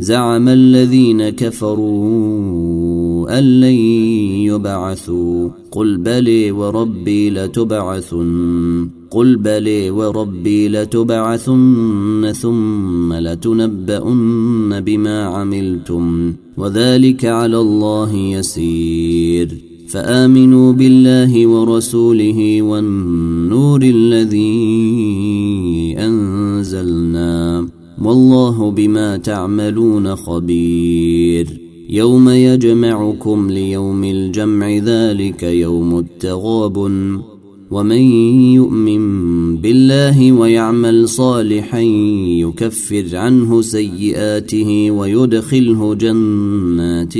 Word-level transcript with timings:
زعم 0.00 0.48
الذين 0.48 1.28
كفروا 1.28 3.38
أن 3.38 3.60
لن 3.60 3.74
يبعثوا. 4.46 5.48
قل 5.72 5.96
بلي 5.96 6.50
وربي 6.50 7.30
لتبعثن. 7.30 8.88
قل 9.10 9.36
بلي 9.36 9.90
وربي 9.90 10.68
لتبعثن 10.68 12.32
ثم 12.32 13.12
لتنبؤن 13.12 14.80
بما 14.80 15.24
عملتم. 15.24 16.32
وذلك 16.56 17.24
على 17.24 17.58
الله 17.58 18.14
يسير. 18.14 19.48
فآمنوا 19.88 20.72
بالله 20.72 21.46
ورسوله 21.46 22.62
والنور 22.62 23.82
الذي 23.82 24.64
أنزلنا. 25.98 27.77
والله 28.04 28.70
بما 28.70 29.16
تعملون 29.16 30.16
خبير. 30.16 31.60
يوم 31.90 32.30
يجمعكم 32.30 33.50
ليوم 33.50 34.04
الجمع 34.04 34.76
ذلك 34.76 35.42
يوم 35.42 35.98
التغاب 35.98 36.78
ومن 37.70 38.02
يؤمن 38.52 39.56
بالله 39.56 40.32
ويعمل 40.32 41.08
صالحا 41.08 41.80
يكفر 42.40 43.16
عنه 43.16 43.62
سيئاته 43.62 44.90
ويدخله 44.90 45.94
جنات 45.94 47.12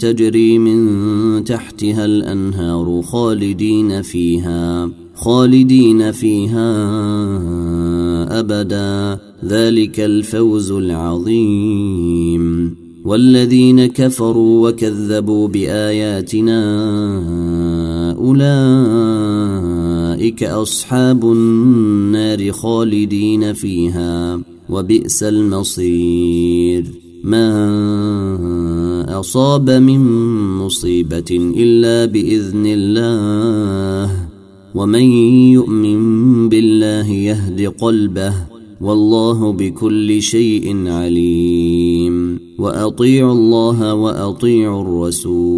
تجري 0.00 0.58
من 0.58 1.44
تحتها 1.44 2.04
الأنهار 2.04 3.02
خالدين 3.02 4.02
فيها 4.02 4.90
خالدين 5.14 6.12
فيها 6.12 6.70
أبدا. 8.40 9.18
ذلك 9.44 10.00
الفوز 10.00 10.72
العظيم. 10.72 12.74
والذين 13.04 13.86
كفروا 13.86 14.68
وكذبوا 14.68 15.48
بآياتنا 15.48 16.58
أولئك 18.18 19.77
أصحاب 20.42 21.24
النار 21.24 22.52
خالدين 22.52 23.52
فيها 23.52 24.40
وبئس 24.68 25.22
المصير. 25.22 26.84
ما 27.24 29.20
أصاب 29.20 29.70
من 29.70 30.00
مصيبة 30.58 31.52
إلا 31.56 32.12
بإذن 32.12 32.66
الله 32.66 34.28
ومن 34.74 35.02
يؤمن 35.52 36.48
بالله 36.48 37.10
يهد 37.10 37.72
قلبه 37.80 38.34
والله 38.80 39.52
بكل 39.52 40.22
شيء 40.22 40.88
عليم. 40.88 42.38
وأطيعوا 42.58 43.32
الله 43.32 43.94
وأطيعوا 43.94 44.82
الرسول. 44.82 45.57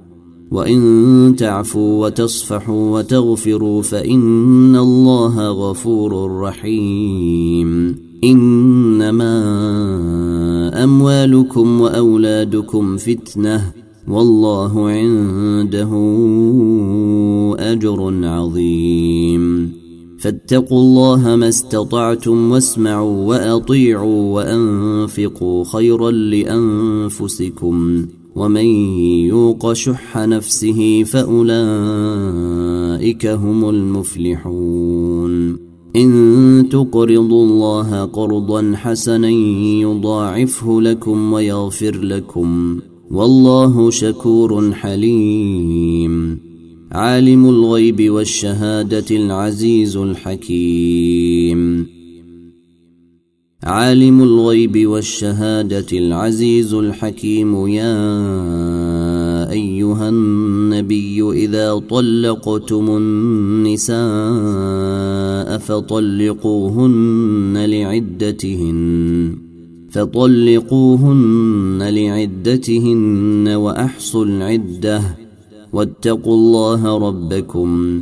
وإن 0.51 1.35
تعفوا 1.37 2.05
وتصفحوا 2.05 2.99
وتغفروا 2.99 3.81
فإن 3.81 4.75
الله 4.75 5.49
غفور 5.49 6.39
رحيم. 6.39 7.95
إنما 8.23 9.33
أموالكم 10.83 11.81
وأولادكم 11.81 12.97
فتنة 12.97 13.71
والله 14.07 14.89
عنده 14.89 15.89
أجر 17.59 18.25
عظيم. 18.27 19.71
فاتقوا 20.19 20.79
الله 20.79 21.35
ما 21.35 21.47
استطعتم 21.49 22.51
واسمعوا 22.51 23.27
وأطيعوا 23.27 24.35
وأنفقوا 24.35 25.63
خيرا 25.63 26.11
لأنفسكم. 26.11 28.05
ومن 28.35 28.65
يوق 29.25 29.73
شح 29.73 30.17
نفسه 30.17 31.03
فأولئك 31.03 31.55
هم 33.25 33.69
المفلحون. 33.69 35.57
إن 35.95 36.69
تقرضوا 36.71 37.45
الله 37.45 38.05
قرضا 38.05 38.73
حسنا 38.75 39.29
يضاعفه 39.81 40.81
لكم 40.81 41.33
ويغفر 41.33 41.97
لكم. 42.01 42.79
والله 43.11 43.89
شكور 43.89 44.71
حليم. 44.71 46.39
عالم 46.91 47.45
الغيب 47.45 48.09
والشهادة 48.09 49.05
العزيز 49.11 49.97
الحكيم. 49.97 51.87
عالم 53.63 54.23
الغيب 54.23 54.87
والشهادة 54.87 55.85
العزيز 55.93 56.73
الحكيم 56.73 57.67
يا 57.67 57.93
أيها 59.51 60.09
النبي 60.09 61.21
إذا 61.31 61.81
طلقتم 61.89 62.97
النساء 62.97 63.97
فطلقوهن 65.57 67.65
لعدتهن 67.65 69.37
فطلقوهن 69.91 71.83
لعدتهن 71.83 73.47
وأحصوا 73.47 74.25
العدة 74.25 75.01
واتقوا 75.73 76.35
الله 76.35 76.97
ربكم. 76.97 78.01